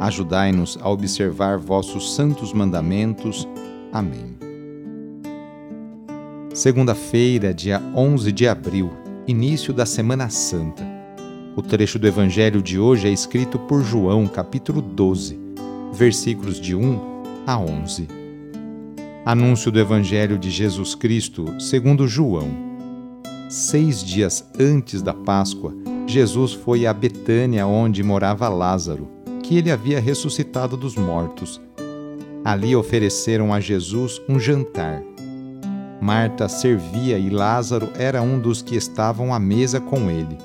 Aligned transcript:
Ajudai-nos 0.00 0.78
a 0.80 0.88
observar 0.88 1.58
vossos 1.58 2.14
santos 2.14 2.52
mandamentos. 2.52 3.48
Amém. 3.92 4.36
Segunda-feira, 6.54 7.52
dia 7.52 7.82
11 7.94 8.30
de 8.30 8.46
abril, 8.46 8.92
início 9.26 9.72
da 9.72 9.84
Semana 9.84 10.28
Santa. 10.28 10.86
O 11.56 11.62
trecho 11.62 11.98
do 11.98 12.06
Evangelho 12.06 12.62
de 12.62 12.78
hoje 12.78 13.08
é 13.08 13.10
escrito 13.10 13.58
por 13.58 13.82
João, 13.82 14.28
capítulo 14.28 14.80
12, 14.80 15.36
versículos 15.92 16.60
de 16.60 16.76
1 16.76 17.00
a 17.44 17.58
11. 17.58 18.06
Anúncio 19.24 19.72
do 19.72 19.80
Evangelho 19.80 20.38
de 20.38 20.48
Jesus 20.48 20.94
Cristo, 20.94 21.60
segundo 21.60 22.06
João. 22.06 22.48
Seis 23.48 24.04
dias 24.04 24.48
antes 24.60 25.02
da 25.02 25.12
Páscoa, 25.12 25.74
Jesus 26.06 26.52
foi 26.52 26.86
a 26.86 26.94
Betânia, 26.94 27.66
onde 27.66 28.02
morava 28.04 28.48
Lázaro 28.48 29.17
que 29.48 29.56
ele 29.56 29.70
havia 29.70 29.98
ressuscitado 29.98 30.76
dos 30.76 30.94
mortos. 30.94 31.58
Ali 32.44 32.76
ofereceram 32.76 33.50
a 33.50 33.58
Jesus 33.58 34.20
um 34.28 34.38
jantar. 34.38 35.02
Marta 36.02 36.46
servia 36.50 37.18
e 37.18 37.30
Lázaro 37.30 37.88
era 37.98 38.20
um 38.20 38.38
dos 38.38 38.60
que 38.60 38.76
estavam 38.76 39.32
à 39.32 39.38
mesa 39.38 39.80
com 39.80 40.10
ele. 40.10 40.36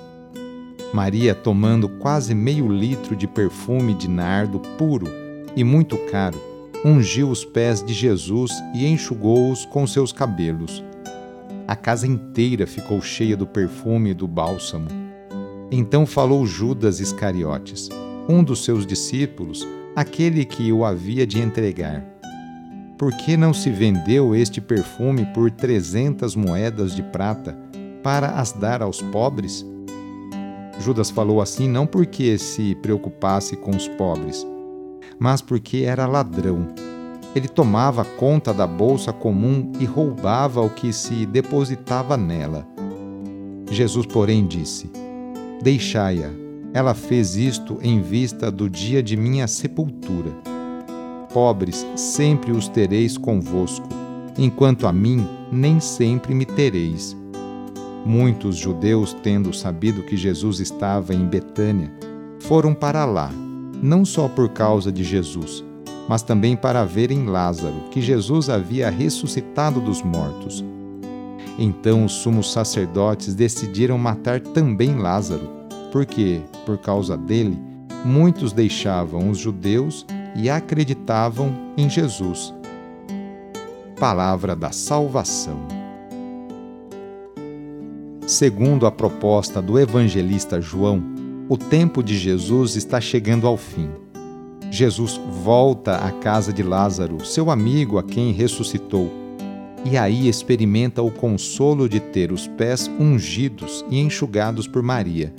Maria, 0.93 1.35
tomando 1.35 1.89
quase 1.89 2.33
meio 2.33 2.65
litro 2.69 3.13
de 3.13 3.27
perfume 3.27 3.93
de 3.93 4.07
nardo 4.07 4.61
puro 4.77 5.07
e 5.53 5.65
muito 5.65 5.97
caro, 6.09 6.39
ungiu 6.85 7.29
os 7.29 7.43
pés 7.43 7.83
de 7.83 7.93
Jesus 7.93 8.53
e 8.73 8.87
enxugou-os 8.87 9.65
com 9.65 9.85
seus 9.85 10.13
cabelos. 10.13 10.81
A 11.67 11.75
casa 11.75 12.07
inteira 12.07 12.65
ficou 12.65 13.01
cheia 13.01 13.35
do 13.35 13.45
perfume 13.45 14.11
e 14.11 14.13
do 14.13 14.29
bálsamo. 14.29 14.87
Então 15.69 16.05
falou 16.05 16.45
Judas 16.45 17.01
Iscariotes 17.01 17.89
um 18.27 18.43
dos 18.43 18.63
seus 18.63 18.85
discípulos, 18.85 19.67
aquele 19.95 20.45
que 20.45 20.71
o 20.71 20.85
havia 20.85 21.25
de 21.25 21.39
entregar. 21.39 22.05
Por 22.97 23.11
que 23.17 23.35
não 23.35 23.53
se 23.53 23.69
vendeu 23.69 24.35
este 24.35 24.61
perfume 24.61 25.25
por 25.33 25.51
trezentas 25.51 26.35
moedas 26.35 26.95
de 26.95 27.03
prata 27.03 27.57
para 28.01 28.31
as 28.31 28.51
dar 28.51 28.81
aos 28.81 29.01
pobres? 29.01 29.65
Judas 30.79 31.09
falou 31.09 31.41
assim 31.41 31.67
não 31.67 31.85
porque 31.85 32.37
se 32.37 32.75
preocupasse 32.75 33.55
com 33.55 33.71
os 33.71 33.87
pobres, 33.89 34.45
mas 35.19 35.41
porque 35.41 35.79
era 35.79 36.07
ladrão. 36.07 36.67
Ele 37.35 37.47
tomava 37.47 38.05
conta 38.05 38.53
da 38.53 38.67
bolsa 38.67 39.11
comum 39.11 39.71
e 39.79 39.85
roubava 39.85 40.61
o 40.61 40.69
que 40.69 40.93
se 40.93 41.25
depositava 41.25 42.15
nela. 42.15 42.67
Jesus, 43.71 44.05
porém, 44.05 44.45
disse: 44.45 44.91
Deixai-a 45.63 46.42
ela 46.73 46.95
fez 46.95 47.35
isto 47.35 47.77
em 47.83 48.01
vista 48.01 48.51
do 48.51 48.67
dia 48.67 49.03
de 49.03 49.15
minha 49.15 49.47
sepultura. 49.47 50.31
Pobres 51.31 51.85
sempre 51.95 52.51
os 52.51 52.67
tereis 52.67 53.15
convosco, 53.15 53.87
enquanto 54.37 54.87
a 54.87 54.91
mim 54.91 55.27
nem 55.51 55.79
sempre 55.79 56.33
me 56.33 56.45
tereis. 56.45 57.15
Muitos 58.03 58.57
judeus, 58.57 59.15
tendo 59.21 59.53
sabido 59.53 60.01
que 60.01 60.17
Jesus 60.17 60.59
estava 60.59 61.13
em 61.13 61.25
Betânia, 61.25 61.91
foram 62.39 62.73
para 62.73 63.05
lá, 63.05 63.31
não 63.81 64.03
só 64.03 64.27
por 64.27 64.49
causa 64.49 64.91
de 64.91 65.03
Jesus, 65.03 65.63
mas 66.09 66.23
também 66.23 66.55
para 66.55 66.83
verem 66.83 67.27
Lázaro, 67.27 67.75
que 67.91 68.01
Jesus 68.01 68.49
havia 68.49 68.89
ressuscitado 68.89 69.79
dos 69.79 70.01
mortos. 70.01 70.65
Então 71.57 72.03
os 72.03 72.13
sumos 72.13 72.51
sacerdotes 72.51 73.35
decidiram 73.35 73.97
matar 73.97 74.41
também 74.41 74.95
Lázaro 74.95 75.62
porque, 75.93 76.41
por 76.65 76.79
causa 76.79 77.15
dele, 77.15 77.55
muitos 78.03 78.51
deixavam 78.51 79.29
os 79.29 79.37
judeus 79.37 80.07
e 80.35 80.49
acreditavam 80.49 81.53
em 81.77 81.87
Jesus. 81.87 82.51
Palavra 83.99 84.55
da 84.55 84.71
Salvação. 84.71 85.59
Segundo 88.25 88.87
a 88.87 88.91
proposta 88.91 89.61
do 89.61 89.77
evangelista 89.77 90.59
João, 90.59 90.99
o 91.47 91.55
tempo 91.55 92.01
de 92.01 92.17
Jesus 92.17 92.75
está 92.75 92.99
chegando 92.99 93.45
ao 93.45 93.55
fim. 93.55 93.87
Jesus 94.71 95.21
volta 95.43 95.97
à 95.97 96.11
casa 96.11 96.51
de 96.51 96.63
Lázaro, 96.63 97.23
seu 97.23 97.51
amigo 97.51 97.99
a 97.99 98.03
quem 98.03 98.31
ressuscitou, 98.31 99.11
e 99.85 99.95
aí 99.95 100.27
experimenta 100.27 101.03
o 101.03 101.11
consolo 101.11 101.87
de 101.87 101.99
ter 101.99 102.31
os 102.31 102.47
pés 102.47 102.89
ungidos 102.99 103.85
e 103.91 103.99
enxugados 103.99 104.67
por 104.67 104.81
Maria 104.81 105.31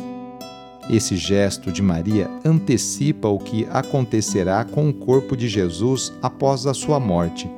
esse 0.90 1.16
gesto 1.16 1.72
de 1.72 1.80
Maria 1.80 2.30
antecipa 2.44 3.28
o 3.28 3.38
que 3.38 3.66
acontecerá 3.70 4.64
com 4.64 4.88
o 4.88 4.92
corpo 4.92 5.36
de 5.36 5.48
Jesus 5.48 6.12
após 6.20 6.66
a 6.66 6.74
sua 6.74 7.00
morte. 7.00 7.50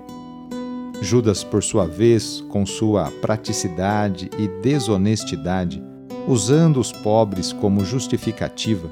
Judas, 1.02 1.44
por 1.44 1.62
sua 1.62 1.86
vez, 1.86 2.42
com 2.48 2.64
sua 2.64 3.10
praticidade 3.20 4.30
e 4.38 4.48
desonestidade, 4.62 5.82
usando 6.26 6.80
os 6.80 6.92
pobres 6.92 7.52
como 7.52 7.84
justificativa, 7.84 8.88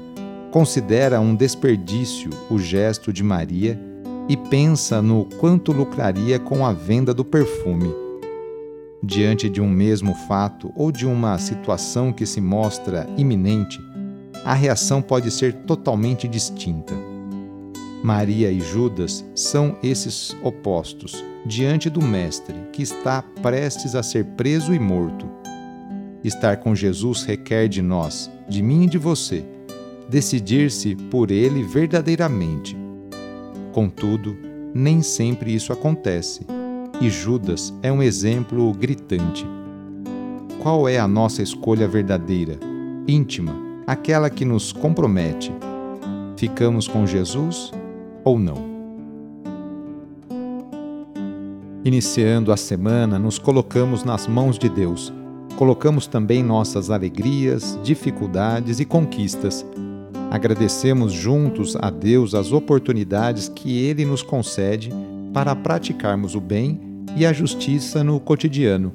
considera 0.51 1.19
um 1.19 1.35
desperdício 1.35 2.29
o 2.49 2.59
gesto 2.59 3.11
de 3.11 3.23
Maria 3.23 3.79
e 4.27 4.37
pensa 4.37 5.01
no 5.01 5.25
quanto 5.39 5.71
lucraria 5.71 6.39
com 6.39 6.65
a 6.65 6.73
venda 6.73 7.13
do 7.13 7.25
perfume. 7.25 7.93
Diante 9.03 9.49
de 9.49 9.61
um 9.61 9.69
mesmo 9.69 10.15
fato 10.27 10.71
ou 10.75 10.91
de 10.91 11.05
uma 11.05 11.37
situação 11.37 12.11
que 12.11 12.25
se 12.25 12.41
mostra 12.41 13.07
iminente, 13.17 13.79
a 14.45 14.53
reação 14.53 15.01
pode 15.01 15.31
ser 15.31 15.53
totalmente 15.53 16.27
distinta. 16.27 16.93
Maria 18.03 18.51
e 18.51 18.59
Judas 18.59 19.25
são 19.33 19.75
esses 19.81 20.37
opostos 20.43 21.25
diante 21.43 21.89
do 21.89 21.99
Mestre, 21.99 22.55
que 22.71 22.83
está 22.83 23.23
prestes 23.41 23.95
a 23.95 24.03
ser 24.03 24.23
preso 24.37 24.71
e 24.71 24.77
morto. 24.77 25.27
Estar 26.23 26.57
com 26.57 26.75
Jesus 26.75 27.23
requer 27.23 27.67
de 27.67 27.81
nós, 27.81 28.29
de 28.47 28.61
mim 28.61 28.83
e 28.83 28.87
de 28.87 28.99
você, 28.99 29.43
decidir-se 30.07 30.95
por 30.95 31.31
ele 31.31 31.63
verdadeiramente. 31.63 32.77
Contudo, 33.73 34.37
nem 34.75 35.01
sempre 35.01 35.55
isso 35.55 35.73
acontece, 35.73 36.45
e 37.01 37.09
Judas 37.09 37.73
é 37.81 37.91
um 37.91 38.03
exemplo 38.03 38.71
gritante. 38.73 39.45
Qual 40.61 40.87
é 40.87 40.99
a 40.99 41.07
nossa 41.07 41.41
escolha 41.41 41.87
verdadeira, 41.87 42.59
íntima, 43.07 43.64
aquela 43.85 44.29
que 44.29 44.43
nos 44.43 44.71
compromete. 44.71 45.51
Ficamos 46.37 46.87
com 46.87 47.05
Jesus 47.05 47.71
ou 48.23 48.39
não? 48.39 48.75
Iniciando 51.83 52.51
a 52.51 52.57
semana, 52.57 53.19
nos 53.19 53.37
colocamos 53.37 54.03
nas 54.03 54.27
mãos 54.27 54.57
de 54.57 54.67
Deus. 54.67 55.13
Colocamos 55.55 56.07
também 56.07 56.43
nossas 56.43 56.89
alegrias, 56.89 57.79
dificuldades 57.83 58.79
e 58.79 58.85
conquistas. 58.85 59.65
Agradecemos 60.31 61.13
juntos 61.13 61.77
a 61.79 61.89
Deus 61.89 62.33
as 62.33 62.51
oportunidades 62.51 63.47
que 63.47 63.77
Ele 63.77 64.03
nos 64.03 64.23
concede 64.23 64.89
para 65.31 65.55
praticarmos 65.55 66.33
o 66.33 66.41
bem 66.41 66.81
e 67.15 67.25
a 67.25 67.31
justiça 67.31 68.03
no 68.03 68.19
cotidiano. 68.19 68.91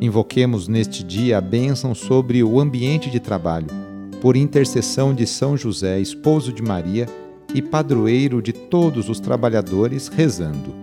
Invoquemos 0.00 0.66
neste 0.66 1.04
dia 1.04 1.38
a 1.38 1.40
bênção 1.40 1.94
sobre 1.94 2.42
o 2.42 2.58
ambiente 2.58 3.10
de 3.10 3.20
trabalho 3.20 3.87
por 4.20 4.36
intercessão 4.36 5.14
de 5.14 5.26
São 5.26 5.56
José, 5.56 6.00
esposo 6.00 6.52
de 6.52 6.62
Maria, 6.62 7.06
e 7.54 7.62
padroeiro 7.62 8.42
de 8.42 8.52
todos 8.52 9.08
os 9.08 9.20
trabalhadores, 9.20 10.08
rezando: 10.08 10.74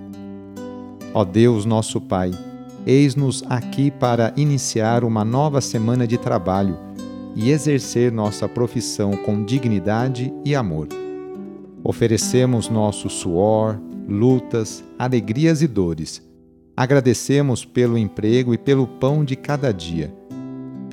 Ó 1.14 1.24
Deus, 1.24 1.66
nosso 1.66 2.02
Pai, 2.02 2.32
eis-nos 2.86 3.44
aqui 3.50 3.92
para 3.92 4.34
iniciar 4.36 5.04
uma 5.04 5.24
nova 5.24 5.62
semana 5.62 6.08
de 6.08 6.18
trabalho 6.18 6.78
e 7.36 7.52
exercer 7.52 8.12
nossa 8.12 8.48
profissão 8.48 9.12
com 9.12 9.44
dignidade 9.44 10.34
e 10.44 10.56
amor. 10.56 10.88
Oferecemos 11.84 12.70
nosso 12.70 13.10
suor, 13.10 13.80
lutas, 14.08 14.84
alegrias 14.98 15.62
e 15.62 15.68
dores. 15.68 16.22
Agradecemos 16.76 17.64
pelo 17.64 17.98
emprego 17.98 18.54
e 18.54 18.58
pelo 18.58 18.88
pão 18.88 19.24
de 19.24 19.36
cada 19.36 19.72
dia. 19.72 20.14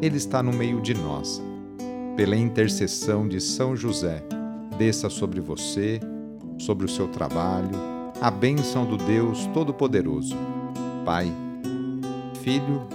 Ele 0.00 0.16
está 0.16 0.42
no 0.42 0.52
meio 0.52 0.80
de 0.80 0.94
nós. 0.94 1.42
Pela 2.16 2.36
intercessão 2.36 3.26
de 3.26 3.40
São 3.40 3.74
José, 3.74 4.22
desça 4.78 5.08
sobre 5.08 5.40
você, 5.40 6.00
sobre 6.58 6.84
o 6.84 6.88
seu 6.88 7.08
trabalho, 7.08 7.70
a 8.20 8.30
bênção 8.30 8.84
do 8.84 8.96
Deus 8.96 9.46
Todo-Poderoso, 9.54 10.36
Pai, 11.04 11.32
Filho 12.42 12.86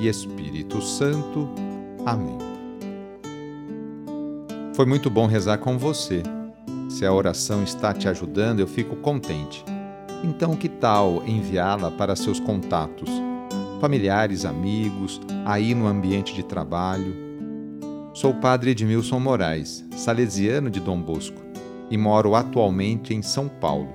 e 0.00 0.08
Espírito 0.08 0.80
Santo. 0.82 1.48
Amém. 2.04 2.38
Foi 4.74 4.86
muito 4.86 5.10
bom 5.10 5.26
rezar 5.26 5.58
com 5.58 5.76
você. 5.76 6.22
Se 6.88 7.04
a 7.04 7.12
oração 7.12 7.62
está 7.62 7.92
te 7.92 8.08
ajudando, 8.08 8.60
eu 8.60 8.66
fico 8.66 8.96
contente. 8.96 9.64
Então, 10.24 10.56
que 10.56 10.68
tal 10.68 11.22
enviá-la 11.26 11.90
para 11.90 12.16
seus 12.16 12.40
contatos, 12.40 13.10
familiares, 13.80 14.44
amigos, 14.44 15.20
aí 15.44 15.74
no 15.74 15.86
ambiente 15.86 16.34
de 16.34 16.42
trabalho? 16.42 17.14
Sou 18.12 18.32
o 18.32 18.40
padre 18.40 18.72
Edmilson 18.72 19.20
Moraes, 19.20 19.84
salesiano 19.96 20.70
de 20.70 20.80
Dom 20.80 21.00
Bosco, 21.00 21.40
e 21.90 21.96
moro 21.96 22.34
atualmente 22.34 23.14
em 23.14 23.22
São 23.22 23.48
Paulo. 23.48 23.94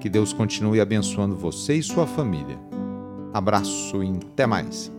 Que 0.00 0.08
Deus 0.08 0.32
continue 0.32 0.80
abençoando 0.80 1.36
você 1.36 1.74
e 1.74 1.82
sua 1.82 2.06
família. 2.06 2.58
Abraço 3.32 4.02
e 4.02 4.08
até 4.32 4.46
mais. 4.46 4.92